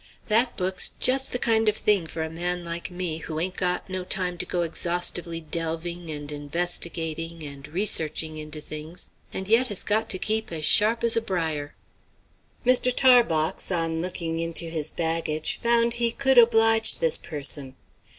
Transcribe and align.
That 0.29 0.57
book's 0.57 0.93
just 0.99 1.31
the 1.31 1.37
kind 1.37 1.69
of 1.69 1.77
thing 1.77 2.07
for 2.07 2.23
a 2.23 2.29
man 2.31 2.65
like 2.65 2.89
me 2.89 3.19
who 3.19 3.39
ain't 3.39 3.55
got 3.55 3.87
no 3.87 4.03
time 4.03 4.35
to 4.39 4.47
go 4.47 4.63
exhaustively 4.63 5.39
delving 5.41 6.09
and 6.09 6.31
investigating 6.31 7.43
and 7.43 7.67
researching 7.67 8.35
into 8.37 8.59
things, 8.61 9.11
and 9.31 9.47
yet 9.47 9.67
has 9.67 9.83
got 9.83 10.09
to 10.09 10.17
keep 10.17 10.51
as 10.51 10.65
sharp 10.65 11.03
as 11.03 11.15
a 11.15 11.21
brier." 11.21 11.75
Mr. 12.65 12.91
Tarbox, 12.91 13.71
on 13.71 14.01
looking 14.01 14.39
into 14.39 14.71
his 14.71 14.91
baggage, 14.91 15.59
found 15.61 15.93
he 15.93 16.11
could 16.11 16.39
oblige 16.39 16.97
this 16.97 17.17
person. 17.19 17.75